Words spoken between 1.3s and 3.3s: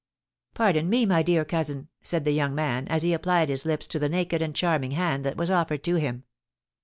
cousin," said the young man, as he